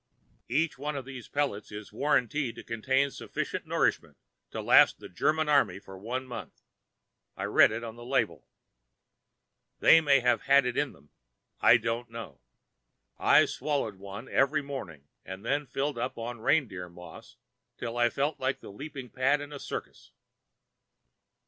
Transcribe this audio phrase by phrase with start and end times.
[0.49, 4.17] Each one of these pellets is warranted to contain sufficient nourishment
[4.49, 6.63] to last the Germany army for one month.
[7.37, 8.47] I read it on the label.
[9.77, 11.11] They may have had it in them;
[11.59, 12.41] I don't know.
[13.19, 17.37] I swallowed one every morning and then filled up on reindeer moss
[17.77, 20.13] till I felt like the leaping pad in a circus.